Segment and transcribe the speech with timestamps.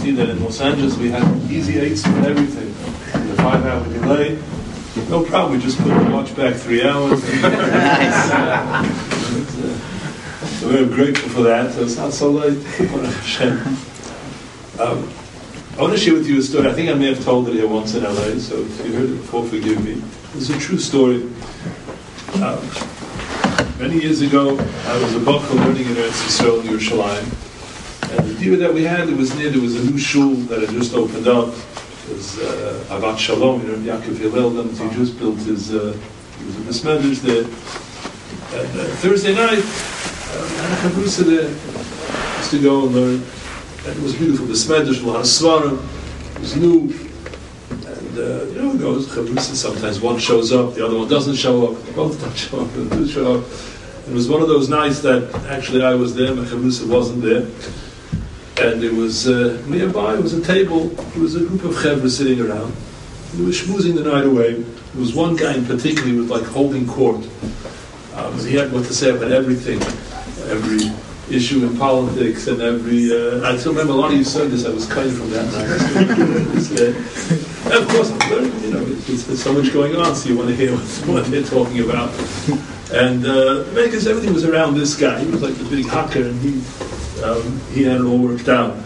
[0.00, 2.68] see that in Los Angeles we had easy eights for everything.
[3.28, 4.38] The five hour delay,
[5.10, 5.52] no problem.
[5.52, 7.22] We just put the watch back three hours.
[10.58, 11.74] so we're grateful for that.
[11.74, 12.58] So it's not so late.
[14.80, 15.06] Um,
[15.76, 16.66] I want to share with you a story.
[16.66, 19.10] I think I may have told it here once in LA, so if you heard
[19.10, 20.02] it before, forgive me.
[20.34, 21.24] It's a true story.
[22.40, 22.58] Um,
[23.78, 27.49] many years ago, I was a Bachel learning in Eretz Yisrael Yerushalayim.
[28.10, 30.60] And the deal that we had, it was near, there was a new shul that
[30.60, 31.48] had just opened up.
[31.48, 32.84] It was uh,
[33.16, 35.96] Shalom, you know, Yaakov Hillel, then he just built his, uh,
[36.38, 36.62] he was a
[37.22, 37.44] there.
[37.44, 40.94] And uh, Thursday night, uh, I had a
[41.24, 41.50] there,
[42.38, 43.22] used to go and learn.
[43.86, 44.46] And it was beautiful.
[44.46, 44.56] The
[45.16, 45.78] of Svarim.
[46.34, 46.92] It was new.
[47.70, 49.06] And, uh, you know, it goes,
[49.60, 51.94] sometimes one shows up, the other one doesn't show up.
[51.94, 53.44] Both don't show up, and two show up.
[54.08, 57.46] It was one of those nights that actually I was there, but Chavrusa wasn't there.
[58.60, 62.10] And it was uh, nearby, it was a table, there was a group of Chevra
[62.10, 62.74] sitting around.
[63.32, 64.54] They were schmoozing the night away.
[64.54, 67.26] There was one guy in particular who was like holding court.
[68.14, 69.80] Um, he had what to say about everything,
[70.50, 70.92] every
[71.34, 73.10] issue in politics and every.
[73.10, 74.66] Uh, I still remember a lot of you said this.
[74.66, 75.70] I was kind from that night.
[77.80, 78.62] of course, I'm learning.
[78.62, 81.42] You know, there's, there's, so much going on, so you want to hear what, they're
[81.44, 82.10] talking about.
[82.92, 86.40] And uh, because everything was around this guy, he was like the big hacker, and
[86.42, 86.60] he
[87.22, 88.76] um, he had it all worked out.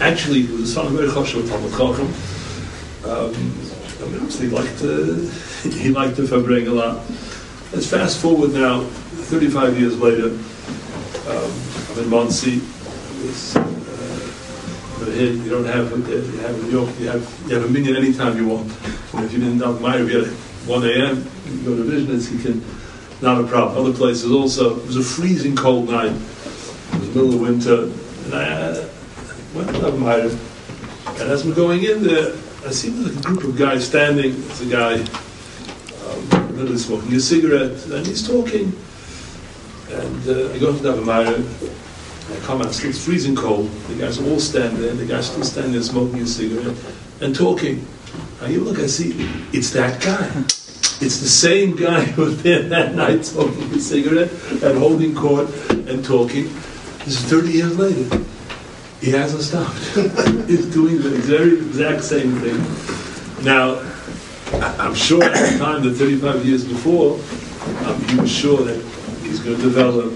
[0.00, 2.08] Actually, he was a son of very chashuv Talmud Chacham.
[3.04, 3.34] Um,
[4.00, 5.30] I mean, obviously, he liked to
[5.62, 6.96] he liked to verbring a lot.
[7.72, 10.28] Let's fast forward now, 35 years later.
[11.28, 11.52] Um,
[11.90, 12.60] I'm in Monsey.
[13.54, 16.90] uh, here you don't have you have New York.
[16.98, 18.72] You have you have a minyan anytime you want.
[19.14, 21.26] And if you didn't have Maariv, you at 1 a.m.
[21.46, 22.30] You go to business.
[22.32, 22.64] You can
[23.22, 23.78] not a problem.
[23.78, 24.78] Other places also.
[24.78, 26.12] It was a freezing cold night.
[26.92, 27.82] It was the middle of winter,
[28.24, 28.88] and I uh,
[29.54, 31.20] went to Maariv.
[31.20, 32.34] And as we're going in there,
[32.66, 34.32] I see there's a group of guys standing.
[34.32, 38.72] There's a guy um, literally smoking a cigarette, and he's talking.
[39.90, 41.44] And uh, I go to the Avamara,
[42.30, 43.70] I come out, it's freezing cold.
[43.88, 46.76] The guys all stand there, the guy's still standing there smoking a cigarette
[47.20, 47.86] and talking.
[48.40, 49.12] I you look, I see,
[49.52, 50.26] it's that guy.
[51.04, 55.48] It's the same guy who was there that night smoking a cigarette and holding court
[55.70, 56.46] and talking.
[57.04, 58.24] This is 30 years later.
[59.02, 59.76] He hasn't stopped.
[60.48, 62.56] He's doing the very exact same thing.
[63.44, 63.78] Now,
[64.80, 67.20] I'm sure at the time, the 35 years before,
[67.86, 68.82] um, he was sure that
[69.20, 70.14] he's going to develop,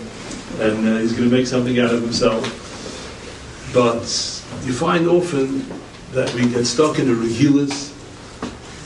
[0.61, 2.43] and uh, he's going to make something out of himself.
[3.75, 4.05] But
[4.67, 5.69] you find often
[6.13, 7.93] that we get stuck in the regilas,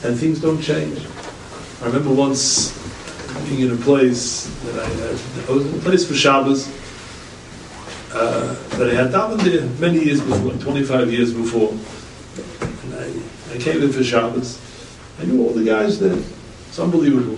[0.03, 0.99] and things don't change.
[1.81, 2.77] I remember once
[3.47, 6.82] being in a place that I, had, I was in a place for Shabbos
[8.13, 11.71] uh, that I had davened there many years before, 25 years before.
[12.83, 14.59] And I, I came in for Shabbos.
[15.19, 16.17] I knew all the guys there.
[16.67, 17.37] It's unbelievable.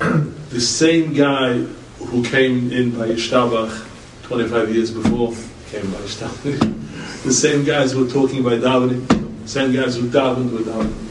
[0.50, 1.58] the same guy
[1.98, 3.86] who came in by Ishtabach
[4.24, 5.34] 25 years before
[5.70, 7.22] came by Ishtabach.
[7.22, 11.04] the same guys who were talking by davening, same guys who davened were davening.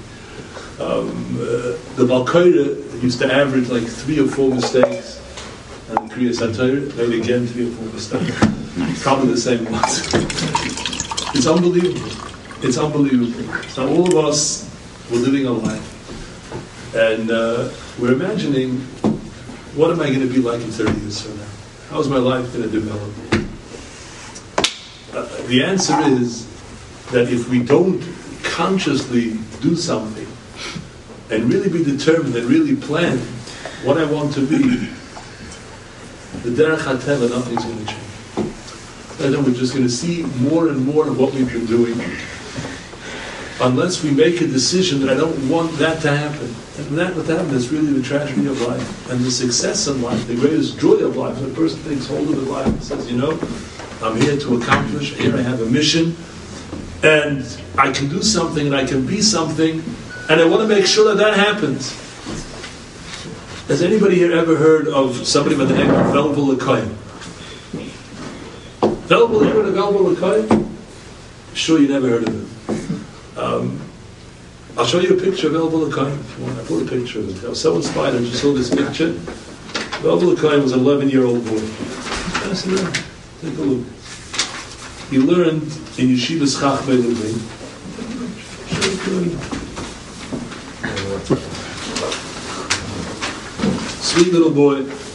[0.80, 5.20] Um, uh, the Balkoira used to average like three or four mistakes,
[5.90, 8.54] and Kriya Satire made again three or four mistakes.
[8.78, 9.02] Nice.
[9.02, 10.08] Probably the same ones.
[11.36, 12.12] it's unbelievable.
[12.62, 13.54] It's unbelievable.
[13.70, 14.70] So all of us,
[15.12, 18.82] we're living a life, and uh, we're imagining
[19.78, 21.46] what am I going to be like in 30 years from now?
[21.90, 23.14] How is my life going to develop?
[25.14, 26.48] Uh, the answer is
[27.12, 28.04] that if we don't
[28.44, 30.28] consciously do something
[31.30, 33.20] and really be determined and really plan
[33.84, 34.58] what I want to be,
[36.42, 38.17] the derech hateva, nothing's going to change.
[39.20, 42.00] And then we're just going to see more and more of what we've been doing
[43.62, 46.54] unless we make a decision that I don't want that to happen.
[46.78, 50.28] And that, what happen is really the tragedy of life and the success in life,
[50.28, 51.40] the greatest joy of life.
[51.42, 53.32] When a person takes hold of his life and says, you know,
[54.04, 56.16] I'm here to accomplish, here I have a mission,
[57.02, 57.46] and
[57.78, 59.84] I can do something and I can be something,
[60.30, 61.92] and I want to make sure that that happens.
[63.68, 67.07] Has anybody here ever heard of somebody by the name of Velvel Lakoyim?
[69.08, 70.70] Velvel, you heard of Lakoyim?
[71.54, 73.06] Sure, you never heard of him.
[73.38, 73.82] Um,
[74.78, 76.60] I'll show you a picture of El Bulakaim if you want.
[76.60, 77.46] I put a picture of it.
[77.46, 79.12] I was so inspired I just saw this picture.
[80.06, 81.56] El Bulakaim was an 11 year old boy.
[81.56, 83.06] It around.
[83.42, 83.88] Take a look.
[85.10, 85.64] He learned
[85.98, 87.40] in Yeshiva's Chachmei Lublin.
[94.02, 95.07] Sweet little boy.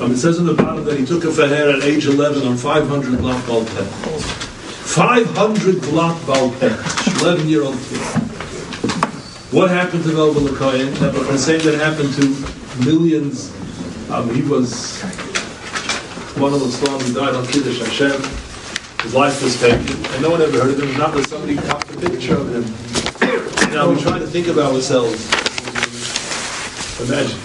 [0.00, 2.56] Um, it says in the bottom that he took a faher at age 11 on
[2.56, 7.98] 500 Lamp 500 block Balpeh, 11 year old kid.
[9.50, 10.94] What happened to Velvel Kohen?
[10.94, 12.28] The same that happened to
[12.84, 13.50] millions.
[14.10, 15.02] Um, he was
[16.36, 18.22] one of the Islam who died on Kiddush Hashem.
[19.02, 20.96] His life was taken, and no one ever heard of him.
[20.96, 22.64] Not that somebody took a picture of him.
[23.72, 25.28] Now we try to think of ourselves.
[27.00, 27.38] Imagine,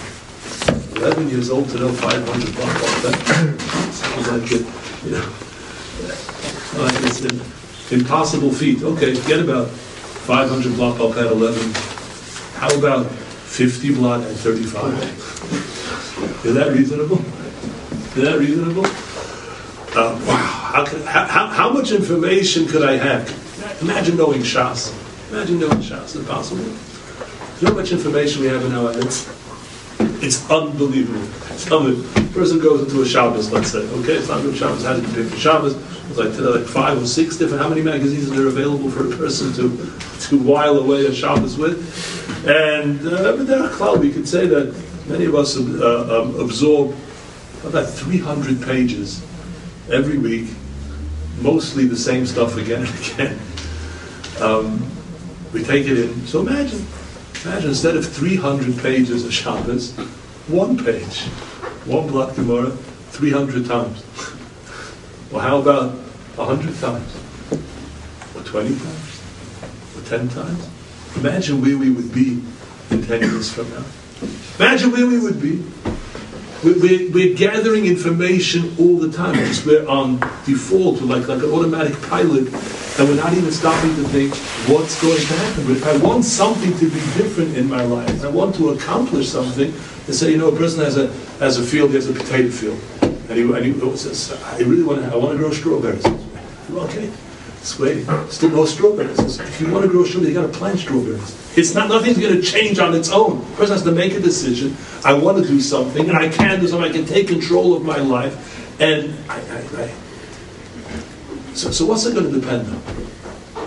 [0.96, 3.60] 11 years old to know 500 block Balpeh.
[3.92, 4.66] Sounds like it,
[5.04, 5.28] you know.
[6.82, 7.40] Like it's an
[7.90, 8.82] impossible feat.
[8.82, 11.72] Okay, forget about 500 block up at 11.
[12.54, 15.02] How about 50 block at 35?
[16.44, 17.18] Is that reasonable?
[17.18, 18.86] Is that reasonable?
[19.96, 20.54] Uh, wow.
[20.74, 20.84] How,
[21.26, 23.28] how, how, much information could I have?
[23.82, 24.92] Imagine knowing Shas.
[25.30, 26.06] Imagine knowing Shas.
[26.06, 26.64] Is it possible?
[27.60, 29.28] How much information we have in our heads?
[30.24, 31.20] It's unbelievable.
[31.20, 33.80] A person goes into a Shabbos, let's say.
[33.80, 34.82] Okay, it's not good Shabbos.
[34.82, 35.74] How do you pick for Shabbos?
[36.08, 37.62] It's like, like five or six different.
[37.62, 39.92] How many magazines are there available for a person to
[40.28, 41.76] to while away a Shabbos with?
[42.48, 44.74] And uh, but we could say that
[45.06, 46.96] many of us uh, um, absorb
[47.66, 49.22] about 300 pages
[49.92, 50.48] every week,
[51.42, 53.38] mostly the same stuff again and again.
[54.40, 54.90] Um,
[55.52, 56.26] we take it in.
[56.26, 56.86] So imagine,
[57.44, 59.92] imagine instead of 300 pages of Shabbos,
[60.48, 61.22] one page,
[61.84, 64.04] one block Gemara, 300 times.
[65.30, 65.92] Well, how about
[66.36, 67.16] 100 times?
[68.34, 69.22] Or 20 times?
[69.96, 70.68] Or 10 times?
[71.16, 72.42] Imagine where we would be
[72.90, 73.84] in 10 years from now.
[74.58, 75.62] Imagine where we would be.
[76.64, 79.34] We're, we're, gathering information all the time.
[79.34, 82.48] Just we're on um, default, we're like, like an automatic pilot,
[82.98, 84.34] and we're not even stopping to think
[84.66, 85.66] what's going to happen.
[85.66, 89.28] But if I want something to be different in my life, I want to accomplish
[89.28, 89.74] something,
[90.06, 91.08] and say, you know, a person has a
[91.38, 94.84] has a field, he has a potato field, and he, and he says, I really
[94.84, 96.06] want to, I want to grow strawberries.
[96.06, 97.10] Okay,
[97.78, 99.40] wait, still no strawberries.
[99.40, 101.56] If you want to grow strawberries, you got to plant strawberries.
[101.56, 103.38] It's not nothing's going to change on its own.
[103.38, 104.76] The person has to make a decision.
[105.04, 106.90] I want to do something, and I can do something.
[106.90, 109.38] I can take control of my life, and I.
[109.38, 109.94] I, I.
[111.54, 112.76] So, so what's it going to depend on?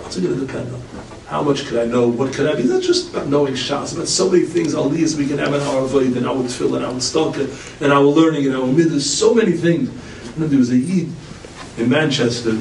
[0.04, 0.82] What's it going to depend on?
[1.28, 2.08] How much could I know?
[2.08, 2.64] What could I be?
[2.64, 3.98] That's just about knowing Shas.
[3.98, 6.78] But so many things, aliyahs we can have in our avoid, and I our tefillah,
[6.78, 7.48] and our stalker,
[7.82, 8.92] and our learning, and mid.
[8.92, 9.90] There's so many things.
[10.36, 11.10] And there was a yid
[11.78, 12.52] in Manchester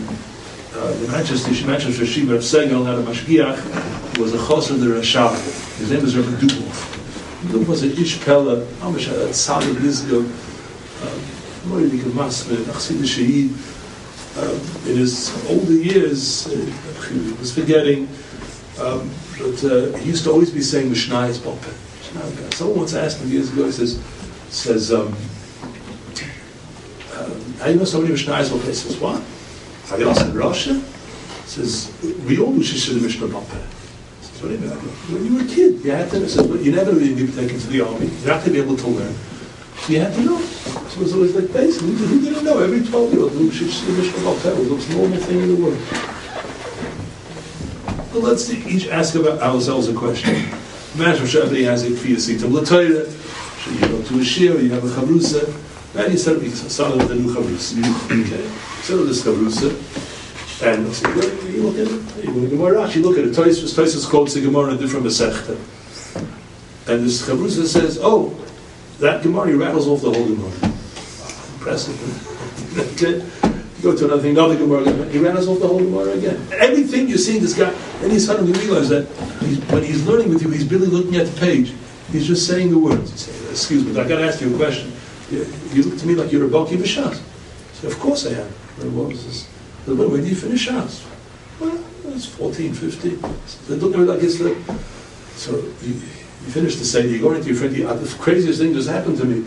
[0.76, 4.86] uh, the Manchester, Manchester Shiva of Segel had a mashgiach, was a chos of the
[4.86, 5.34] Rashab.
[5.78, 7.48] His name is Rabbi Dubov.
[7.48, 10.22] Dubov was an Ish Pella, Amish, a Tzad of Lizgo,
[11.66, 13.50] Moiridik of Masme, Achsid Shahid.
[14.86, 16.50] In his older years, uh,
[17.08, 18.06] he was forgetting,
[18.78, 21.72] um, but uh, he used to always be saying Mishnayis Bope.
[22.54, 23.98] Someone once asked him years ago, he says,
[24.50, 25.16] says, um,
[27.12, 28.62] uh, how do you know so many Mishnayis Bope?
[28.64, 29.22] He says, what?
[29.86, 30.82] Chayos in Russia
[31.46, 31.94] says,
[32.26, 34.58] we all wish to the Mishnah you?
[35.14, 37.66] When you were a kid, you had to, says, you never really be taken to
[37.68, 38.06] the army.
[38.06, 39.14] You have to be able to learn.
[39.88, 40.40] You had to know.
[40.40, 42.58] So it was always like basically, who didn't know?
[42.58, 44.50] Every 12 year old knew should Mishnah Bamper.
[44.50, 45.78] It was the most normal thing in the world.
[48.12, 50.34] But let's each ask about ourselves a question.
[50.96, 53.06] Imagine somebody has a kfiyasitim l'toyre.
[53.72, 55.65] You go to a shir, you have a chavrusa,
[55.96, 58.26] and you start, start with the new chavrusa.
[58.26, 58.66] Okay.
[58.82, 59.72] So this Chavrusa,
[60.62, 63.34] and say, well, you look at it, you look at Gemara, you look at it,
[63.34, 65.56] Toys, Toys quotes the Gemara in a different Masechta.
[66.88, 68.30] And this Chavrusa says, oh,
[69.00, 70.52] that Gemara, he rattles off the whole Gemara.
[71.58, 71.98] Impressive.
[72.94, 73.24] okay.
[73.76, 76.46] You go to another thing, another Gemara, he rattles off the whole Gemara again.
[76.52, 80.42] Everything you're seeing this guy, and he suddenly realizes that he's, when he's learning with
[80.42, 81.74] you, he's really looking at the page.
[82.12, 83.10] He's just saying the words.
[83.10, 84.92] He's saying, excuse me, I've got to ask you a question.
[85.30, 87.20] You, you look to me like you're a Baki B'Shas.
[87.74, 88.48] So of course I am.
[88.94, 89.46] What was this?
[89.86, 91.04] When, when do you finish Shas?
[91.60, 93.20] Well, it's 14, 15.
[93.46, 94.56] So they look at me like it's like,
[95.34, 98.72] so you, you finish the Seder, you go into your friend, you, the craziest thing
[98.72, 99.46] just happened to me.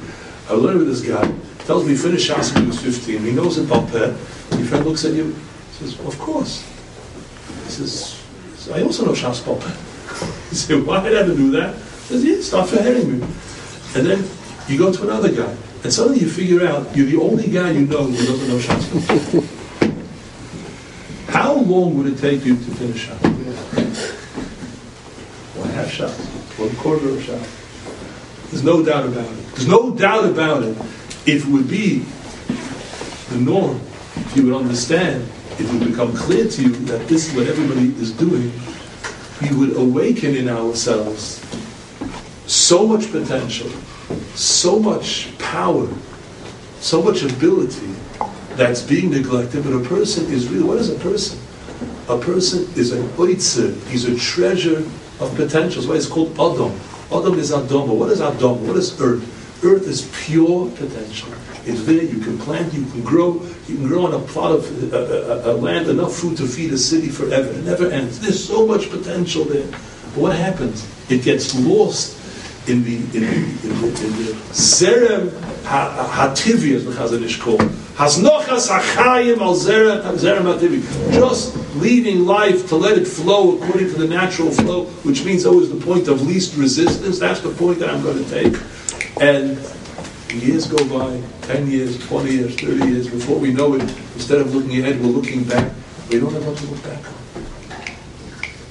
[0.49, 1.31] I learned with this guy,
[1.65, 4.85] tells me he finished Shas when he was 15, he knows it Balpeh, your friend
[4.85, 5.35] looks at you,
[5.71, 6.65] says, of course.
[7.65, 8.23] He says,
[8.73, 10.49] I also know Shas Balpeh.
[10.49, 11.75] He said, why did I do that?
[11.75, 13.27] He says, yeah, stop forgetting me.
[13.95, 14.29] And then
[14.67, 15.55] you go to another guy.
[15.83, 19.45] And suddenly you figure out you're the only guy you know who doesn't know Shas.
[21.27, 24.15] How long would it take you to finish Shas?
[25.55, 26.11] One half shot,
[26.57, 27.47] one quarter of a shot.
[28.51, 29.47] There's no doubt about it.
[29.55, 30.77] There's no doubt about it.
[31.25, 31.99] If it would be
[33.29, 33.79] the norm,
[34.15, 37.47] if you would understand, if it would become clear to you that this is what
[37.47, 38.51] everybody is doing,
[39.41, 41.39] we would awaken in ourselves
[42.47, 43.69] so much potential
[44.35, 45.87] so much power,
[46.79, 47.93] so much ability
[48.55, 51.39] that's being neglected, but a person is really, what is a person?
[52.09, 54.83] A person is an oitzer, he's a treasure
[55.19, 55.87] of potentials.
[55.87, 56.79] Why it's called Adam.
[57.11, 57.95] Adam is Adama.
[57.95, 58.65] What is Adam?
[58.67, 59.63] What is earth?
[59.63, 61.33] Earth is pure potential.
[61.65, 62.03] It's there.
[62.03, 62.73] You can plant.
[62.73, 63.41] You can grow.
[63.67, 66.71] You can grow on a plot of uh, a, a, land enough food to feed
[66.71, 67.49] a city forever.
[67.51, 68.19] It never ends.
[68.19, 69.67] There's so much potential there.
[69.67, 70.87] But what happens?
[71.09, 72.18] It gets lost
[72.69, 75.29] in the in the, in the, in the zerem
[75.63, 77.61] hativi, as the Chazon Ish called.
[77.61, 81.11] Hasnochas hachayim al zerem hativi.
[81.11, 85.69] Just leaving life to let it flow according to the natural flow, which means always
[85.69, 87.19] the point of least resistance.
[87.19, 88.61] That's the point that I'm going to take.
[89.19, 89.57] And
[90.31, 94.53] years go by, 10 years, 20 years, 30 years, before we know it, instead of
[94.53, 95.71] looking ahead, we're looking back.
[96.09, 97.13] We don't have what to look back on.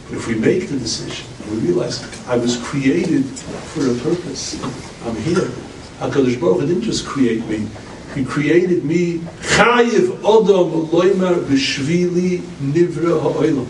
[0.09, 4.62] But if we make the decision, we realize I was created for a purpose.
[5.07, 5.50] I'm here.
[5.99, 7.67] HaKadosh Baruch Hu didn't just create me.
[8.14, 9.19] He created me.
[9.40, 12.38] Chayiv Adam Loimer B'Shvili
[12.73, 13.67] Nivra Ha'olam.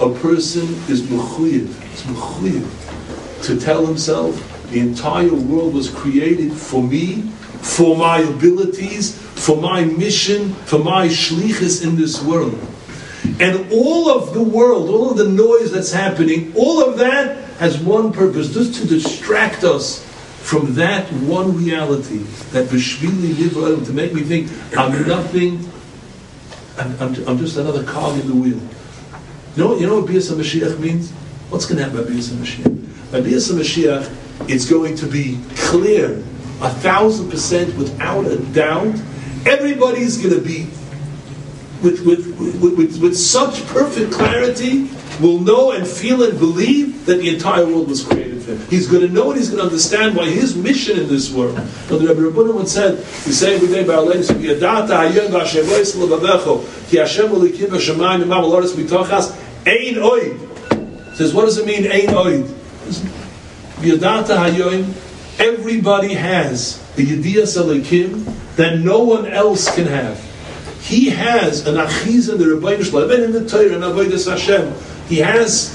[0.00, 1.68] A person is mechuyev.
[1.92, 7.22] It's mechuyev to tell himself the entire world was created for me,
[7.60, 12.58] for my abilities, for my mission, for my shlichus in this world.
[13.42, 17.76] And all of the world, all of the noise that's happening, all of that has
[17.76, 20.04] one purpose, just to distract us
[20.38, 22.18] from that one reality,
[22.52, 25.68] that Bishvili Nivra, to make me think I'm nothing,
[26.78, 28.60] I'm, I'm, I'm, just another cog in the wheel.
[29.56, 31.10] You know, you know what Bias Mashiach means?
[31.50, 33.10] What's going to happen by Bias Mashiach?
[33.10, 36.12] By Bias Mashiach, it's going to be clear,
[36.60, 38.94] a thousand percent, without a doubt.
[39.46, 40.68] Everybody's going to be
[41.82, 42.26] with, with,
[42.60, 44.88] with, with, such perfect clarity
[45.20, 48.60] will know and feel and believe that the entire world was created for him.
[48.68, 51.56] He's going to know and he's going to understand why his mission in this world.
[51.56, 54.52] Now the Rebbe Rabbunim once said, we say every day by our ladies, ki Hashem
[57.28, 59.32] ulikim v'shamayim imam aloris mitochas,
[59.66, 60.38] ein oid.
[61.16, 62.48] Says, what does it mean, ein oid?
[65.38, 68.24] Everybody has the Yediyas Elikim
[68.56, 70.20] that no one else can have.
[70.92, 74.74] He has an achiz in the Rebbeinu Shalom, and in the Torah and Avodas Hashem.
[75.08, 75.70] He has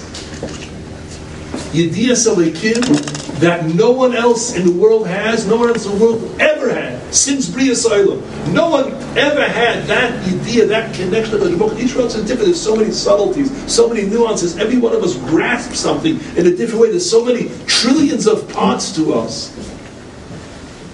[1.74, 6.06] Yediyas Elikim that no one else in the world has, no one else in the
[6.06, 8.22] world ever had since Bria Soilam.
[8.54, 11.80] No one ever had that idea, that connection to the book.
[11.80, 12.46] Each one is different.
[12.46, 14.56] There's so many subtleties, so many nuances.
[14.60, 16.92] Every one of us grasps something in a different way.
[16.92, 19.57] There's so many trillions of parts to us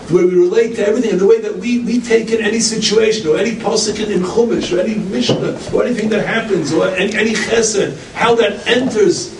[0.09, 3.27] where we relate to everything in the way that we, we take in any situation
[3.27, 7.31] or any pasuk in Chumash or any Mishnah or anything that happens or any, any
[7.31, 9.39] chesed, how that enters,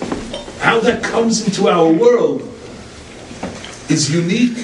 [0.60, 2.42] how that comes into our world
[3.90, 4.58] is unique.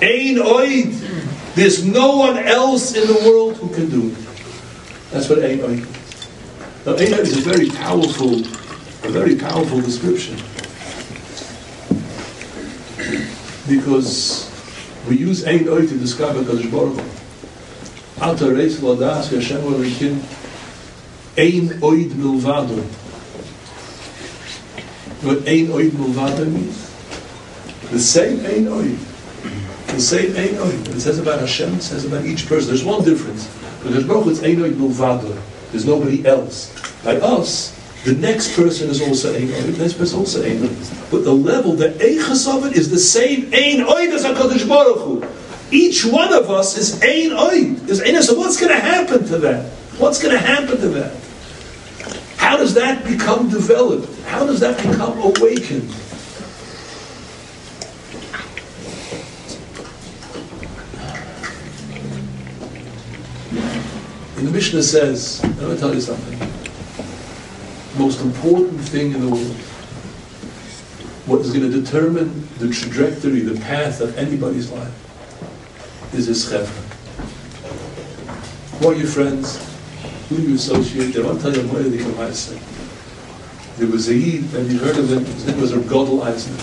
[0.00, 1.02] Ein oid.
[1.54, 4.18] There's no one else in the world who can do it.
[5.10, 5.80] That's what ein oid.
[6.86, 8.40] Now, ein oid is a very powerful,
[9.04, 10.38] a very powerful description
[13.68, 14.50] because
[15.08, 18.24] we use Ein Oy to describe HaKadosh Baruch Hu.
[18.24, 20.20] Alta Reis Ladas Hashem Elikim
[21.36, 22.82] Ein Oid Milvado.
[25.22, 26.90] What Ein Oid Milvado means?
[27.90, 28.98] The same Ein Oid.
[29.88, 30.88] The same Ein Oid.
[30.88, 32.68] It says about Hashem, it says about each person.
[32.68, 33.46] There's one difference.
[33.82, 35.40] Because Baruch Hu is Ein Oid Milvado.
[35.70, 36.72] There's nobody else.
[37.04, 37.75] By us,
[38.06, 41.10] the next person is also Ein Oid, the next person also Ein Oid.
[41.10, 45.00] But the level, the Eichas of it is the same Ein Oid as HaKadosh Baruch
[45.00, 45.28] Hu.
[45.72, 47.88] Each one of us is Ein Oid.
[47.88, 49.72] Is Ein So what's going to happen to that?
[49.98, 51.16] What's going to happen to that?
[52.36, 54.08] How does that become developed?
[54.22, 55.92] How does that become awakened?
[64.36, 66.45] And the Mishnah says, going to tell you something
[67.98, 69.56] most important thing in the world.
[71.26, 76.82] What is going to determine the trajectory, the path of anybody's life is his chevra.
[78.78, 79.58] Who are your friends?
[80.28, 81.16] Who do you associate?
[81.16, 82.60] I want to tell you more than you say.
[83.78, 86.56] There was a Yid, and you heard of him, his name was Reb Godel Eisner.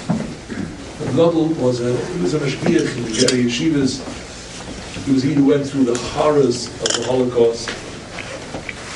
[1.05, 5.05] Reb Godel was a, he was a mashgiach in the Gerrer Yeshivas.
[5.05, 7.69] He was he who went through the horrors of the Holocaust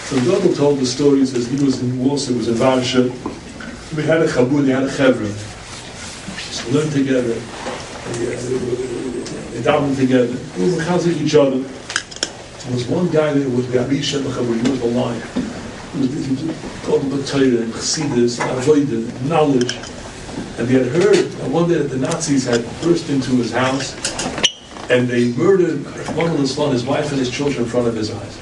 [0.08, 3.12] so Godel told the story, he says he was in Warsaw, he was in Varsha.
[3.94, 5.28] We had a chabur, we had a chevra.
[6.40, 7.34] So learned together.
[9.52, 10.38] They davened together.
[10.58, 11.58] We were chazik each other.
[11.60, 15.22] There was one guy there was Gabish and Chabur, he was the lion.
[15.92, 19.76] He was, he called the Torah and Chassidus, Avodah, knowledge.
[20.58, 23.94] And they had heard, and one day that the Nazis had burst into his house
[24.90, 25.84] and they murdered
[26.16, 28.40] one of his wife and his children in front of his eyes.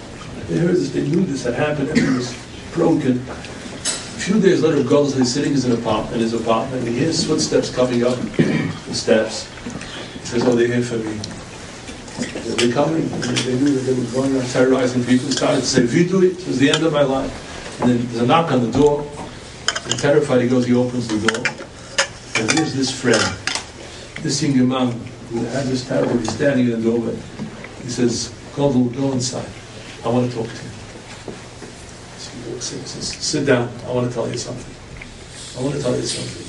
[0.48, 2.36] They heard this, they knew this had happened, everything was
[2.74, 3.18] broken.
[3.30, 7.00] A few days later, God's is sitting in his apartment, in his apartment, and he
[7.00, 9.52] hears footsteps coming up the steps.
[10.14, 11.20] He says, Oh, they're here for me.
[12.56, 13.10] They're coming.
[13.10, 15.28] They knew that they were going around terrorizing people.
[15.28, 17.82] He started to say, do it, it was the end of my life.
[17.82, 19.02] And then there's a knock on the door.
[19.86, 21.44] And terrified, he goes, he opens the door.
[22.38, 23.22] And there's this friend,
[24.24, 24.92] this young man
[25.30, 27.18] who had this terrible, he's standing in the doorway.
[27.84, 29.50] He says, God go inside.
[30.06, 30.70] I want to talk to you.
[32.20, 34.76] He walks in, he says, sit down, I want to tell you something.
[35.58, 36.46] I want to tell you something.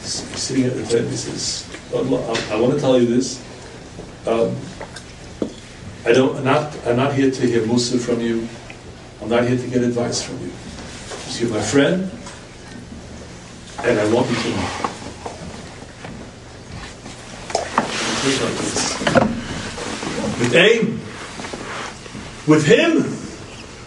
[0.00, 2.02] He's sitting at the bed, he says, I,
[2.60, 3.38] want to tell you this.
[4.26, 4.56] Um,
[6.04, 8.48] I don't, I'm not, I'm not here to hear Musa from you.
[9.22, 10.50] I'm not here to get advice from you.
[11.38, 12.10] You're my friend,
[13.84, 14.50] and I want you to
[18.82, 18.89] know.
[20.50, 22.96] With with him,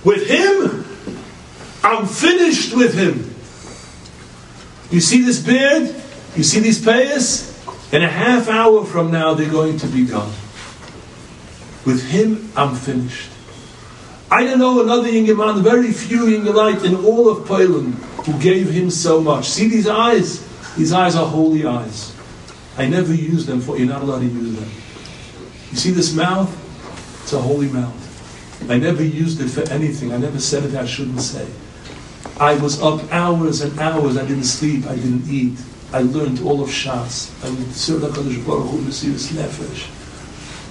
[0.06, 0.86] with him,
[1.84, 3.36] I'm finished with him.
[4.90, 5.94] You see this beard?
[6.38, 7.52] You see these payas?
[7.94, 10.32] In a half hour from now, they're going to be gone.
[11.86, 13.30] With him, I'm finished.
[14.32, 18.90] I don't know another Yingaman, very few Yingalite in all of Poland who gave him
[18.90, 19.50] so much.
[19.50, 20.48] See these eyes?
[20.76, 22.16] These eyes are holy eyes.
[22.78, 24.83] I never use them for, you're not allowed to use them.
[25.74, 26.54] You see this mouth?
[27.24, 28.70] It's a holy mouth.
[28.70, 30.14] I never used it for anything.
[30.14, 31.48] I never said it I shouldn't say.
[32.40, 34.16] I was up hours and hours.
[34.16, 34.86] I didn't sleep.
[34.86, 35.58] I didn't eat.
[35.92, 37.34] I learned all of Shas.
[37.44, 39.90] I would serve Baruch Hu this Nefesh.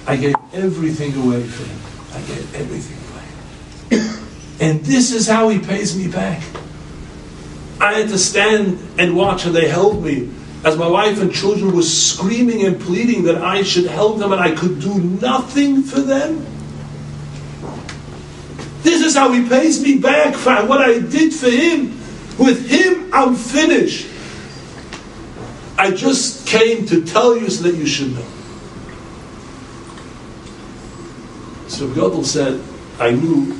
[0.07, 1.79] I gave everything away for him.
[2.13, 4.07] I gave everything away.
[4.71, 6.41] and this is how he pays me back.
[7.81, 10.29] I had to stand and watch, and they held me
[10.63, 14.41] as my wife and children were screaming and pleading that I should help them, and
[14.41, 16.45] I could do nothing for them.
[18.81, 21.99] This is how he pays me back for what I did for him.
[22.37, 24.07] With him, I'm finished.
[25.77, 28.25] I just came to tell you so that you should know.
[31.67, 32.61] So Godel said,
[32.99, 33.57] I knew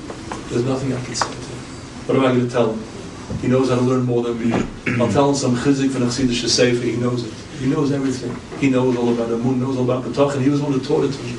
[0.49, 1.57] there's nothing I could say to him.
[2.05, 2.92] What am I going to tell him?
[3.41, 4.51] He knows how to learn more than me.
[5.01, 6.83] I'll tell him some chizik from Chassidish Sefer.
[6.83, 7.33] He knows it.
[7.59, 8.35] He knows everything.
[8.59, 10.73] He knows all about the moon, knows all about B'tach, and he was the one
[10.73, 11.35] who taught it to me.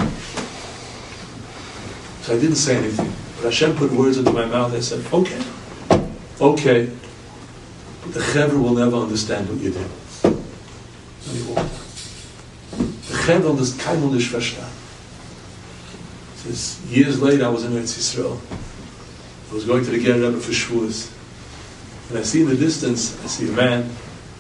[2.23, 3.13] So I didn't say anything.
[3.37, 4.73] But Hashem put words into my mouth.
[4.75, 5.43] I said, okay,
[6.41, 6.91] okay.
[8.03, 9.87] But the Chevra will never understand what you did.
[10.25, 11.71] And he walked
[13.09, 14.71] The Chevra does kein verstehen.
[16.37, 18.39] Says, years later, I was in Eretz Yisrael.
[19.51, 21.14] I was going to the Ger Rebbe for Shavuos.
[22.09, 23.91] And I see in the distance, I see a man,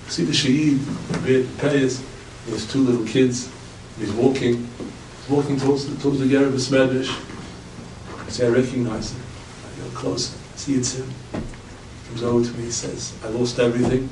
[0.06, 0.78] I see the Shaheed,
[1.24, 2.02] the Payas,
[2.44, 3.50] he has two little kids,
[3.98, 7.10] he's walking, he's walking towards the, towards the Ger Rebbe's Medrash.
[8.18, 9.22] I say, I recognize him.
[9.64, 11.10] I go close, I see it's him.
[11.32, 14.10] He comes over to me, he says, I lost everything.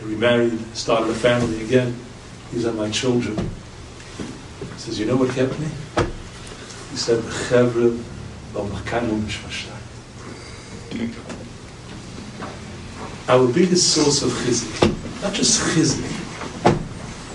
[0.00, 1.96] I remarried, started a family again.
[2.52, 3.36] These are my children.
[3.36, 5.66] He says, you know what kept me?
[6.90, 7.22] He said,
[13.30, 16.04] our biggest source of chizik, not just chizik,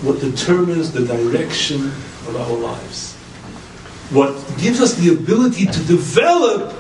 [0.04, 1.86] what determines the direction
[2.28, 3.16] of our lives,
[4.12, 6.74] what gives us the ability to develop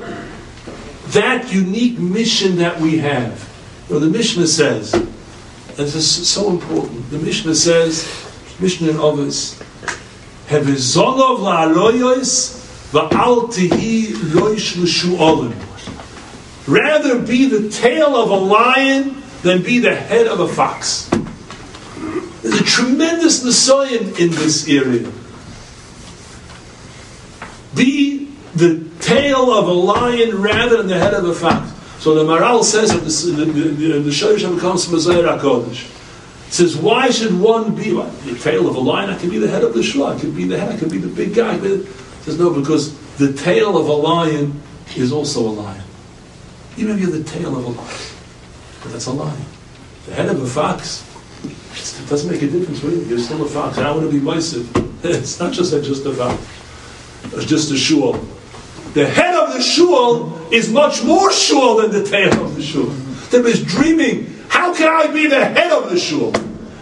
[1.07, 3.49] that unique mission that we have.
[3.87, 5.07] You know, the Mishnah says, and
[5.77, 8.05] this is so important, the Mishnah says,
[8.59, 9.57] Mishnah in Ovis,
[10.47, 15.55] Hevizonov la'aloyos va'al tihi loish l'shu olim.
[16.67, 21.09] Rather be the tail of a lion than be the head of a fox.
[22.41, 25.11] There's a tremendous Nisayan in this area.
[27.75, 28.25] Be
[28.55, 31.71] the tail of a lion rather than the head of a fox.
[32.01, 35.89] So the Maral says in the, the, comes from Zayra Kodesh.
[36.51, 39.09] says, why should one be what, the tail of a lion?
[39.09, 40.05] I could be the head of the shul.
[40.05, 40.71] I could be the head.
[40.71, 41.57] I could be the big guy.
[41.57, 41.85] He
[42.21, 44.61] says, no, because the tail of a lion
[44.95, 45.84] is also a lion.
[46.77, 47.99] Even if you're the tail of a lion,
[48.83, 49.45] but that's a lion.
[50.05, 51.03] The head of a fox,
[51.43, 53.03] it doesn't make a difference really.
[53.05, 53.77] You're still a fox.
[53.77, 54.69] I want to be myself.
[55.05, 57.47] It's not just a, just a fox.
[57.47, 58.13] Just a shul.
[58.93, 62.85] The head of the shul is much more shul than the tail of the shul.
[63.29, 64.33] There is dreaming.
[64.47, 66.33] How can I be the head of the shul?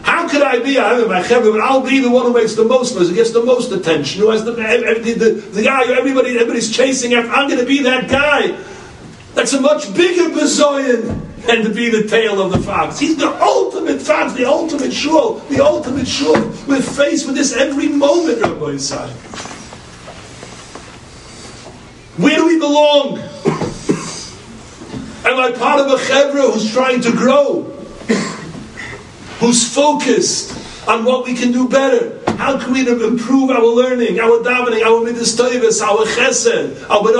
[0.03, 0.77] How could I be?
[0.77, 3.31] I have my but I'll be the one who makes the most noise, who gets
[3.31, 7.31] the most attention, who has the the, the, the guy who everybody everybody's chasing after.
[7.31, 8.57] I'm going to be that guy.
[9.33, 12.99] That's a much bigger bazoyan than to be the tail of the fox.
[12.99, 16.35] He's the ultimate fox, the ultimate shul, the ultimate shul.
[16.67, 19.09] We're faced with this every moment, Rabbi Yisai.
[22.17, 23.17] Where do we belong?
[25.25, 27.63] Am I part of a chevra who's trying to grow?
[29.39, 32.21] Who's focused on what we can do better?
[32.37, 35.39] How can we improve our learning, our davening, our midas
[35.81, 37.11] our chesed, our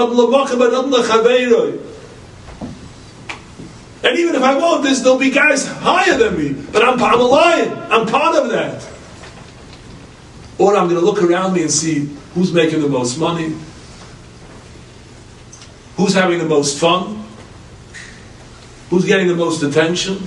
[4.04, 6.54] and even if I won't, there's, there'll be guys higher than me.
[6.72, 7.72] But I'm, I'm a lion.
[7.90, 8.86] I'm part of that.
[10.58, 13.56] Or I'm going to look around me and see who's making the most money,
[15.96, 17.24] who's having the most fun,
[18.90, 20.18] who's getting the most attention,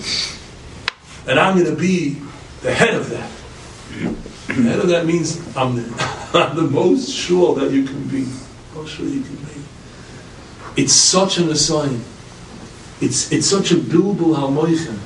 [1.29, 2.21] and I'm going to be
[2.63, 3.31] the head of that.
[4.49, 8.27] The head of that means I'm the, I'm the most sure that you can be.
[8.87, 10.83] Sure you can be.
[10.83, 12.05] It's such an assignment.
[13.01, 14.99] It's, it's such a bilbul halmoichem.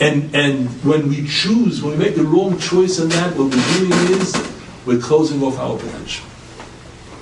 [0.00, 3.78] And, and when we choose, when we make the wrong choice in that, what we're
[3.78, 4.34] doing is
[4.86, 6.24] we're closing off our potential.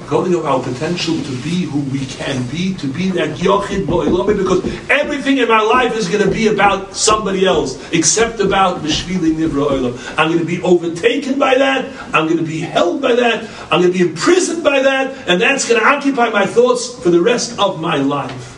[0.06, 4.36] Closing off our potential to be who we can be, to be that yochid bo'ilami,
[4.36, 9.34] because everything in my life is going to be about somebody else, except about b'shvili
[9.34, 10.14] nivra oilam.
[10.16, 11.90] I'm going to be overtaken by that.
[12.14, 13.50] I'm going to be held by that.
[13.72, 17.10] I'm going to be imprisoned by that, and that's going to occupy my thoughts for
[17.10, 18.55] the rest of my life.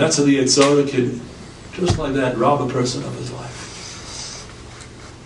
[0.00, 1.20] That's how the Yetzirah can,
[1.74, 4.48] just like that, rob a person of his life.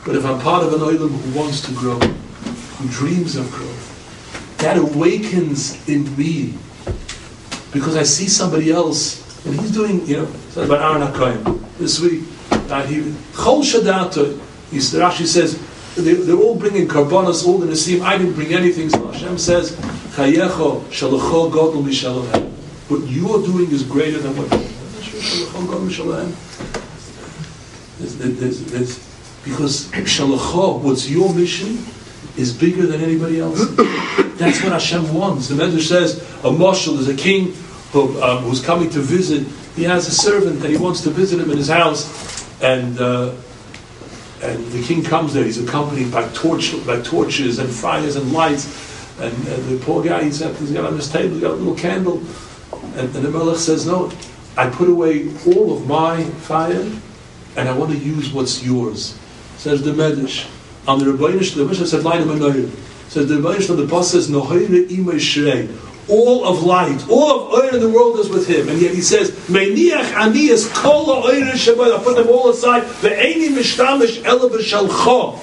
[0.05, 4.59] But if I'm part of an Oilam who wants to grow, who dreams of growth,
[4.59, 6.55] that awakens in me.
[7.73, 12.25] Because I see somebody else, and he's doing, you know, about Aaron HaKohen this week,
[12.67, 14.37] that he, Chol Shadata,
[14.73, 15.57] Rashi says,
[15.95, 18.01] they, they're all bringing karbonas, all the Nasim.
[18.01, 18.91] I didn't bring anything.
[18.91, 19.77] So Hashem says,
[20.17, 22.54] Chayecho, Shalacho, Godel, Mishalohem.
[22.88, 24.51] What you are doing is greater than what
[29.44, 31.79] because what's your mission,
[32.37, 33.59] is bigger than anybody else.
[34.37, 35.49] That's what Hashem wants.
[35.49, 37.55] The Medrash says a marshal is a king
[37.92, 39.47] who, um, who's coming to visit.
[39.77, 43.35] He has a servant and he wants to visit him in his house, and uh,
[44.42, 45.44] and the king comes there.
[45.44, 48.92] He's accompanied by torch by torches and fires and lights.
[49.20, 51.77] And uh, the poor guy, he's, he's got on his table, he's got a little
[51.77, 52.20] candle,
[52.96, 54.12] and, and the Melech says, No,
[54.57, 56.90] I put away all of my fire
[57.57, 59.18] and I want to use what's yours.
[59.57, 60.50] Says the Medrash.
[60.87, 62.70] On the Rebbeinish, the Mishnah said, Laina Menoyer.
[63.09, 65.74] Says the Rebbeinish, the Pasuk says, Nohayre Imay Shrei.
[66.09, 68.68] All of light, all of oil in the world is with him.
[68.68, 71.98] And yet he says, Meiniach Aniyas Kol Oyer Shabbat.
[71.98, 72.83] I put them all aside.
[72.83, 75.40] Ve'eni Mishtamish Ela B'Shalcho.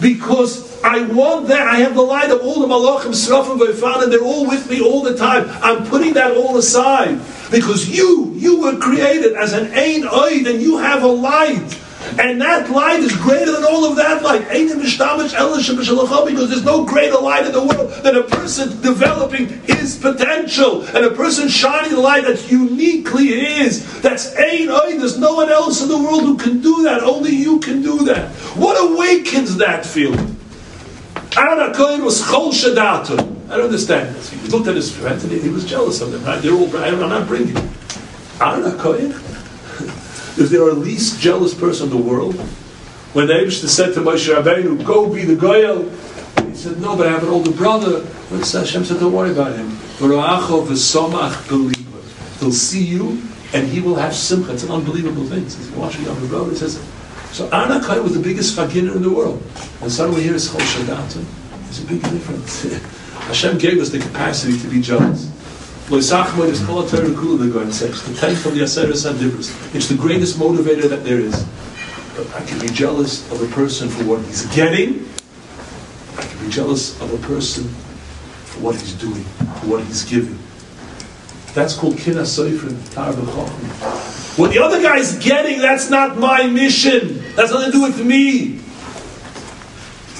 [0.00, 1.68] Because I want that.
[1.68, 4.80] I have the light of all the malachim, srafim, v'ifan, and they're all with me
[4.80, 5.48] all the time.
[5.62, 10.60] I'm putting that all aside because you, you were created as an ein oid, and
[10.60, 11.78] you have a light.
[12.18, 14.48] And that light is greater than all of that light.
[14.48, 21.06] Because there's no greater light in the world than a person developing his potential and
[21.06, 24.02] a person shining the light that's uniquely his.
[24.02, 24.98] That's Ein Oy.
[24.98, 27.02] There's no one else in the world who can do that.
[27.02, 28.30] Only you can do that.
[28.56, 30.41] What awakens that feeling?
[31.36, 33.18] Aaron HaKohen was chol shadatu.
[33.48, 34.30] I don't understand this.
[34.30, 36.24] He looked at his friends and he was jealous of them.
[36.24, 36.40] Right?
[36.42, 37.56] They're all, I'm not bringing.
[38.40, 39.12] Aaron HaKohen?
[40.38, 42.34] Is there a least jealous person in the world?
[43.14, 45.90] When the Abishta said to Moshe Rabbeinu, go be the Goyal,
[46.48, 48.00] he said, no, but I have an older brother.
[48.30, 49.70] But Hashem said, don't worry about him.
[52.40, 54.52] He'll see you and he will have simcha.
[54.52, 55.44] It's an unbelievable thing.
[55.44, 56.50] He says, watch your younger brother.
[56.50, 56.82] He says,
[57.32, 59.42] so Anakai was the biggest faginer in the world.
[59.80, 61.24] And suddenly here is Chol Shadata.
[61.64, 62.62] There's a big difference.
[63.26, 65.30] Hashem gave us the capacity to be jealous.
[65.90, 66.24] It's the
[68.18, 69.74] tenth of the Aseres Adibris.
[69.74, 71.46] It's the greatest motivator that there is.
[72.16, 75.08] But I can be jealous of a person for what he's getting.
[76.18, 77.64] I can be jealous of a person
[78.44, 80.38] for what he's doing, for what he's giving.
[81.54, 83.12] That's called Kina Seifrin, Tar
[84.36, 87.22] what the other guy's getting, that's not my mission.
[87.34, 88.60] That's nothing to do with me.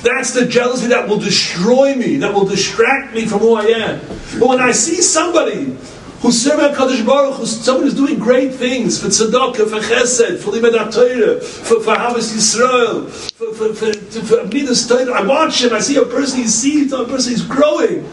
[0.02, 4.00] That's the jealousy that will destroy me, that will distract me from who I am.
[4.38, 5.76] But when I see somebody
[6.20, 10.50] who's serving Kaddish Baruch, who's somebody who's doing great things for tzedakah, for chesed, for
[10.50, 15.80] limed Torah, for, for Havas Yisrael, for, for, for, for Torah, I watch him, I
[15.80, 18.08] see a person he's sees, a person he's growing.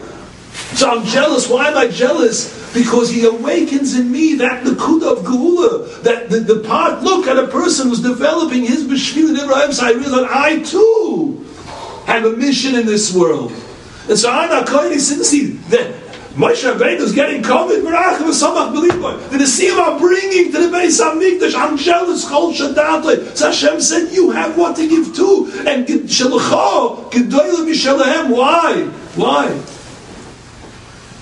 [0.74, 1.48] So I'm jealous.
[1.48, 2.72] Why am I jealous?
[2.72, 5.69] Because he awakens in me that the kuda of Geula,
[6.04, 9.86] that the, the part, look at a person who's developing his Bishvil in Abraham, so
[9.86, 11.46] I realize I too
[12.06, 13.52] have a mission in this world.
[14.08, 15.94] And so I'm not going to see that
[16.34, 19.30] Moshe Rabbeinu is getting COVID, Merachim.
[19.30, 21.54] The Nisim are bringing to the base of Mikdash.
[21.54, 23.36] I'm Chol Shadate.
[23.36, 25.50] So Hashem said, you have what to give too.
[25.66, 28.30] And Shalachah, Gedoyle Mishalahem.
[28.30, 28.84] Why?
[29.16, 29.48] Why?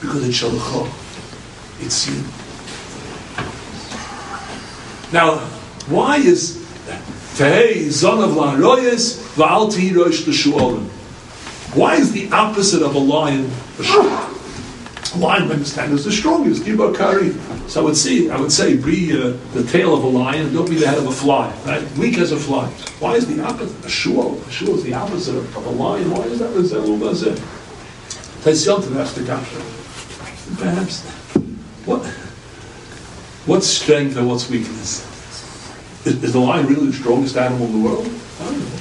[0.01, 1.85] Because it's Shalachah.
[1.85, 2.38] It's you.
[5.13, 5.39] Now,
[5.89, 6.59] why is?
[11.75, 14.35] Why is the opposite of a lion a shark?
[15.15, 16.65] A lion, I understand, is the strongest.
[16.65, 20.69] So I would say, I would say, be uh, the tail of a lion, don't
[20.69, 21.51] be the head of a fly.
[21.65, 21.83] Right?
[21.93, 22.67] Weak as a fly.
[22.99, 23.85] Why is the opposite?
[23.85, 24.39] A shul.
[24.43, 26.11] A shul is the opposite of, of a lion.
[26.11, 27.39] Why is that resembled as it?
[28.43, 29.63] Taisyontav the kasha.
[30.61, 31.03] Perhaps.
[31.87, 32.28] What?
[33.49, 35.01] What's strength and what's weakness?
[36.07, 38.07] Is, is, the lion really the strongest animal in the world?
[38.41, 38.77] I don't know.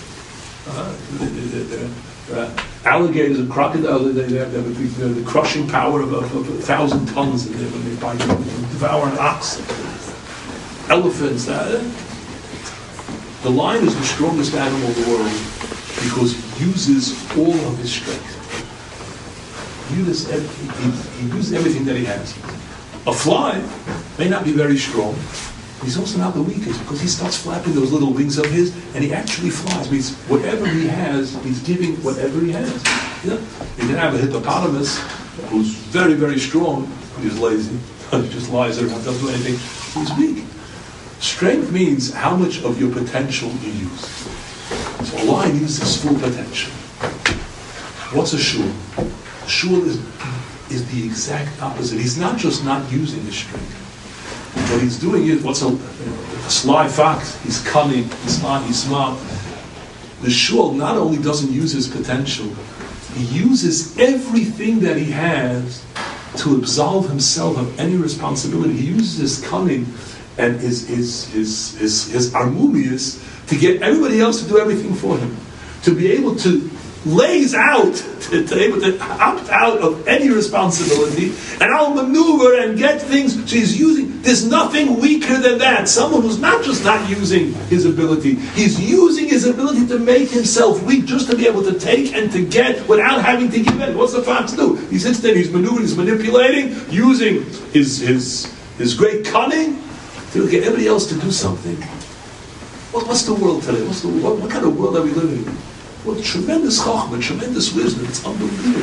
[0.67, 6.49] Uh, uh, alligators and crocodiles, they, they have, they have the, crushing power of, of,
[6.49, 9.61] a thousand tons in there when they bite, devour an ox.
[10.89, 11.81] Elephants, uh,
[13.43, 15.31] the lion is the strongest animal in the world
[16.03, 18.33] because he uses all of his strength.
[19.91, 22.33] He uses, he, he uses everything that he has.
[23.07, 23.63] A fly
[24.17, 25.13] may not be very strong,
[25.83, 29.03] he's also not the weakest because he starts flapping those little wings of his and
[29.03, 29.91] he actually flies.
[29.91, 32.83] Means whatever he has, he's giving whatever he has.
[33.25, 33.39] Know?
[33.77, 34.99] you can have a hippopotamus
[35.49, 37.77] who's very, very strong, but he's lazy.
[38.11, 40.01] he just lies there and doesn't do anything.
[40.01, 40.45] He's weak.
[41.19, 44.01] Strength means how much of your potential you use.
[45.03, 46.71] So a lion uses his full potential.
[48.13, 48.71] What's a shul?
[49.43, 49.97] A shul is,
[50.71, 51.99] is the exact opposite.
[51.99, 53.86] He's not just not using his strength.
[54.69, 57.41] What he's doing is what's a, a sly fox.
[57.43, 59.19] He's cunning, he's smart, he's smart.
[60.21, 62.47] The shul not only doesn't use his potential,
[63.13, 65.85] he uses everything that he has
[66.37, 68.73] to absolve himself of any responsibility.
[68.73, 69.85] He uses his cunning
[70.37, 75.17] and his, his, his, his, his armumius to get everybody else to do everything for
[75.17, 75.35] him.
[75.83, 76.69] To be able to
[77.05, 82.77] lays out to, to able to opt out of any responsibility and I'll maneuver and
[82.77, 83.49] get things.
[83.49, 85.87] She's using, there's nothing weaker than that.
[85.87, 90.81] Someone who's not just not using his ability, he's using his ability to make himself
[90.83, 93.97] weak just to be able to take and to get without having to give in.
[93.97, 94.75] What's the fox do?
[94.87, 99.81] He sits there, he's maneuvering, he's manipulating, using his, his, his great cunning
[100.31, 101.75] to get everybody else to do something.
[102.91, 103.85] What, what's the world today?
[103.85, 105.66] What's the, what, what kind of world are we living in?
[106.07, 108.05] What tremendous chachma, tremendous wisdom.
[108.05, 108.79] It's unbelievable.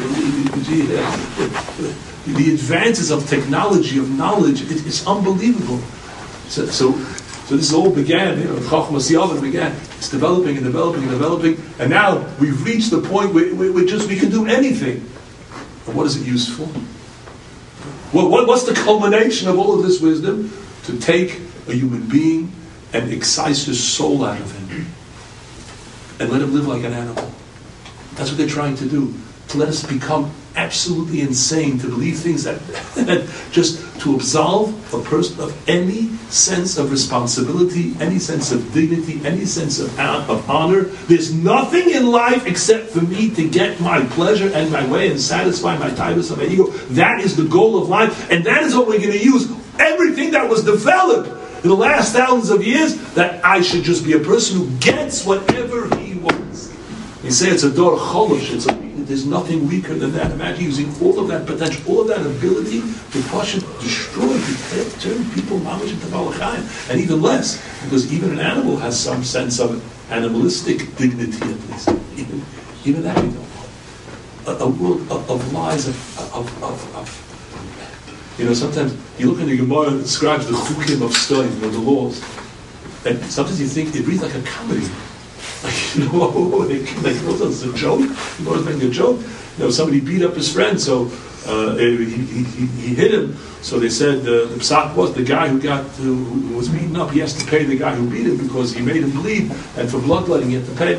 [2.26, 5.78] The advances of technology, of knowledge, it, it's unbelievable.
[6.48, 6.92] So, so,
[7.46, 9.72] so, this all began, you know, chachma siyavim began.
[9.96, 13.86] It's developing and developing and developing, and now we've reached the point where, where, where
[13.86, 15.00] just we can do anything.
[15.86, 16.66] But what is it used for?
[18.14, 20.52] What, what, what's the culmination of all of this wisdom?
[20.84, 22.52] To take a human being
[22.92, 24.94] and excise his soul out of him
[26.20, 27.30] and let him live like an animal.
[28.14, 29.14] That's what they're trying to do.
[29.48, 32.60] To let us become absolutely insane, to believe things that,
[33.50, 39.44] just to absolve a person of any sense of responsibility, any sense of dignity, any
[39.44, 40.82] sense of, of honor.
[40.82, 45.20] There's nothing in life except for me to get my pleasure and my way and
[45.20, 46.66] satisfy my tightness of my ego.
[46.90, 49.50] That is the goal of life, and that is what we're going to use.
[49.78, 51.28] Everything that was developed
[51.64, 55.24] in the last thousands of years, that I should just be a person who gets
[55.24, 56.03] whatever he
[57.24, 58.72] you say it's a dor cholosh, it's a,
[59.04, 60.30] there's nothing weaker than that.
[60.32, 65.00] Imagine using all of that potential, all of that ability to push it, destroy, to
[65.00, 69.58] turn people mamish into malachayim, and even less, because even an animal has some sense
[69.58, 71.88] of animalistic dignity at least.
[72.16, 72.42] Even,
[72.84, 73.44] even that we don't
[74.46, 79.40] a, a world of, of lies, of, of, of, of, you know, sometimes you look
[79.40, 82.22] in the Gemara and it describes the chukim of Stein, you know, the laws,
[83.06, 84.86] and sometimes you think it reads like a comedy.
[86.04, 88.00] You know, they, they thought it was a joke.
[88.00, 89.20] He was making a joke.
[89.58, 91.10] You know, somebody beat up his friend, so
[91.46, 93.36] uh, he, he, he, hit him.
[93.62, 97.12] So they said uh, the psak was the guy who got who, was beaten up.
[97.12, 99.88] He has to pay the guy who beat him because he made him bleed, and
[99.88, 100.98] for bloodletting, he had to pay.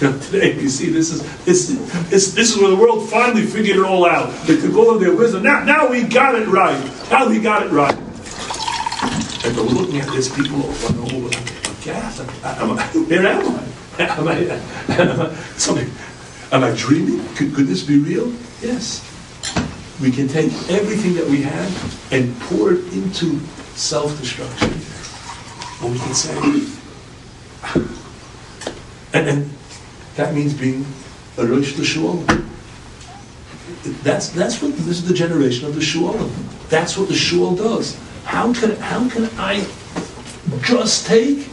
[0.00, 1.68] You today you see this is this,
[2.10, 4.32] this this is where the world finally figured it all out.
[4.46, 5.44] They took all of their wisdom.
[5.44, 6.78] Now, now we got it right.
[7.10, 7.96] Now we got it right.
[9.44, 11.45] And we're looking at this, people are over
[11.86, 12.20] gas.
[12.20, 14.02] Am I, where am I?
[14.02, 14.36] Am I,
[14.92, 15.88] am I, something,
[16.52, 17.24] am I dreaming?
[17.36, 18.32] Could, could this be real?
[18.60, 19.00] Yes.
[20.02, 23.38] We can take everything that we have and pour it into
[23.74, 24.68] self-destruction.
[25.82, 26.36] Or we can say,
[29.14, 29.50] and, and
[30.16, 30.84] that means being
[31.38, 32.44] a Rosh Shuolim.
[34.02, 36.30] That's, that's what, this is the generation of the Shuolim.
[36.68, 37.98] That's what the Shuol does.
[38.24, 39.66] How can, how can I
[40.62, 41.48] just take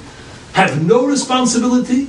[0.53, 2.07] have no responsibility.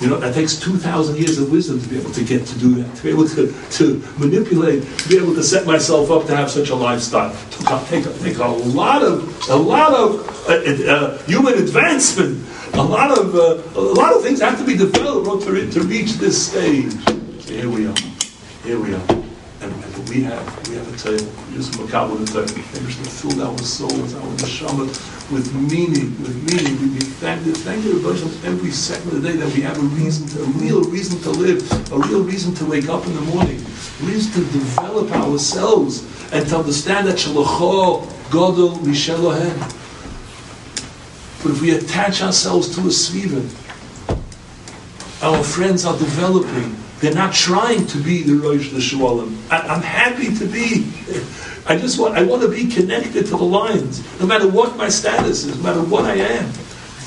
[0.00, 2.74] You know, that takes 2,000 years of wisdom to be able to get to do
[2.74, 6.36] that, to be able to, to manipulate, to be able to set myself up to
[6.36, 7.30] have such a lifestyle.
[7.32, 13.16] It take, take a lot of, a lot of uh, uh, human advancement, a lot
[13.16, 16.92] of, uh, a lot of things have to be developed to, to reach this stage.
[17.48, 17.96] Here we are.
[18.64, 19.10] Here we are.
[19.62, 22.14] And, and we have, we have a tale, just the Torah.
[22.14, 26.80] Maybe to fill our souls, our neshama with meaning, with meaning.
[26.80, 27.96] We, we thank thank you
[28.44, 31.30] every second of the day that we have a reason, to, a real reason to
[31.30, 33.64] live, a real reason to wake up in the morning,
[34.02, 39.58] reason to develop ourselves and to understand that Shalacho Godel Mishelohem.
[41.42, 43.42] But if we attach ourselves to a sviva,
[45.22, 46.76] our friends are developing.
[47.00, 49.36] They're not trying to be the Rosh Shualim.
[49.50, 50.90] I'm happy to be.
[51.66, 54.88] I just want, I want to be connected to the lines, no matter what my
[54.88, 56.52] status is, no matter what I am.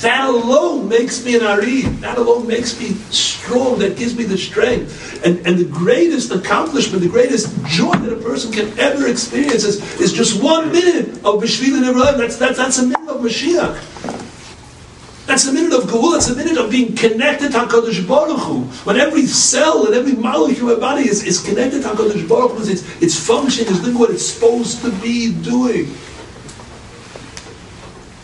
[0.01, 1.81] That alone makes me an Ari.
[2.01, 3.79] That alone makes me strong.
[3.79, 5.25] That gives me the strength.
[5.25, 9.81] And, and the greatest accomplishment, the greatest joy that a person can ever experience is,
[9.99, 13.96] is just one minute of Bishvil and That's, that's, that's a minute of Mashiach.
[15.27, 16.13] That's a minute of Geulah.
[16.13, 18.61] That's a minute of being connected to HaKadosh Baruch Hu.
[18.85, 22.51] When every cell and every molecule of my body is, is connected to HaKadosh Baruch
[22.53, 25.93] Hu, it's, it's functioning, is doing what it's supposed to be doing.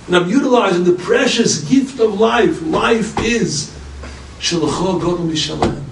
[0.07, 2.61] And I'm utilizing the precious gift of life.
[2.61, 3.77] Life is
[4.39, 5.83] Shalachah Godel Mishalem.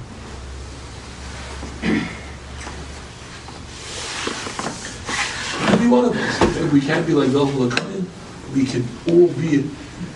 [5.74, 6.58] Every one of us.
[6.58, 7.70] If We can't be like Velvel
[8.56, 9.70] We can all be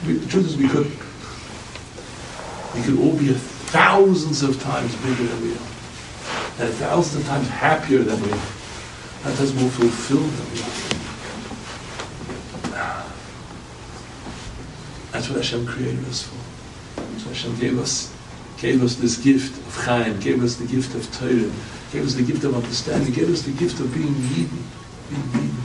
[0.05, 0.91] we, the truth is we could
[2.75, 5.67] we could all be thousands of times bigger than we are.
[6.59, 8.33] And thousands of times happier than we are.
[8.33, 10.95] And thousands more fulfilled than we are.
[15.11, 16.35] That's what Hashem created us for.
[17.01, 18.13] What Hashem gave us
[18.57, 21.51] gave us this gift of Chaim, gave us the gift of Torah,
[21.91, 24.63] gave us the gift of understanding, gave us the gift of being Yidden,
[25.09, 25.55] being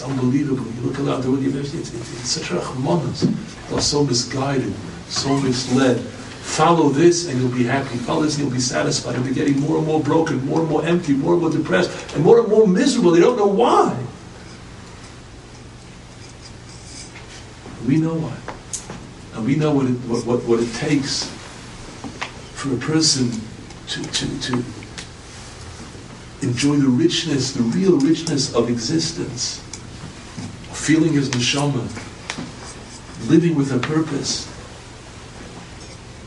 [0.00, 0.64] Yidden unbelievable.
[0.64, 3.68] You look around the world, it's, it's, it's such a rachmanas.
[3.68, 4.74] They're so misguided,
[5.08, 5.98] so misled.
[6.00, 7.96] Follow this and you'll be happy.
[7.98, 9.16] Follow this and you'll be satisfied.
[9.16, 12.14] And they're getting more and more broken, more and more empty, more and more depressed,
[12.14, 13.10] and more and more miserable.
[13.10, 13.96] They don't know why.
[17.86, 18.36] We know why.
[19.36, 21.24] And we know what it, what, what, what it takes
[22.54, 23.30] for a person
[23.88, 24.64] to, to, to
[26.42, 29.65] enjoy the richness, the real richness of existence
[30.86, 31.82] feeling his neshama,
[33.28, 34.46] living with a purpose,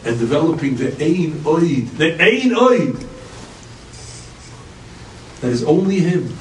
[0.03, 3.07] and developing the ein oid, the ein oid,
[5.39, 6.35] that is only him.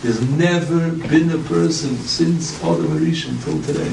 [0.00, 3.92] There's never been a person since Adam HaRishon till today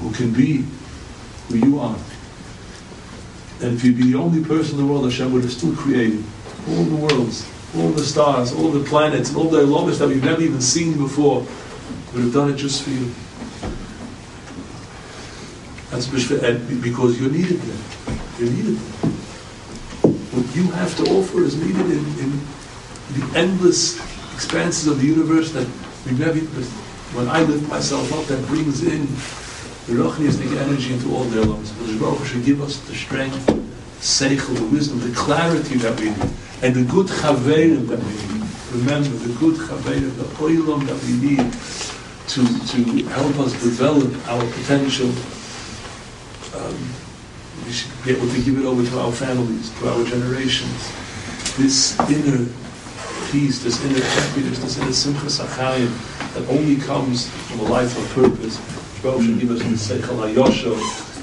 [0.00, 0.66] who can be
[1.48, 1.98] who you are.
[3.62, 6.22] And if you'd be the only person in the world, Hashem would have still created
[6.68, 10.42] all the worlds all the stars, all the planets, all the Elomis that we've never
[10.42, 11.40] even seen before,
[12.12, 13.12] would have done it just for you.
[15.90, 18.16] That's because you're needed there.
[18.38, 19.10] You're needed there.
[20.10, 22.40] What you have to offer is needed in, in
[23.14, 23.98] the endless
[24.34, 25.66] expanses of the universe that
[26.06, 26.38] we've never.
[27.14, 29.06] When I lift myself up, that brings in
[29.86, 31.40] the Ruchniistic energy into all the.
[31.40, 33.46] The Baruch should give us the strength,
[34.00, 38.48] seichel, the wisdom, the clarity that we need and the good chaverim that we need.
[38.72, 41.52] Remember, the good chaverim, the oilam that we need
[42.32, 42.40] to,
[42.72, 45.10] to help us develop our potential.
[46.56, 46.78] Um,
[47.66, 50.90] we should be able to give it over to our families, to our generations.
[51.58, 52.48] This inner
[53.30, 55.92] peace, this inner happiness, this inner simchas achayim
[56.32, 58.56] that only comes from a life of purpose.
[59.02, 60.16] God should give us the seichel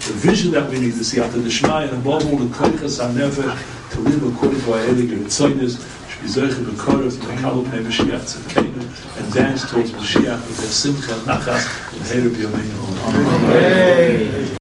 [0.02, 3.02] the vision that we need to see after the Shema, and above all the koichas
[3.16, 3.58] never
[3.92, 7.66] to live according to our Heilige Ritzoynes, should be Zerche Bekorov, Mekabel
[9.18, 12.78] and dance towards Mashiach with their Simcha and Nachas, and Heir B'Yomeinu.
[13.44, 14.58] Amen.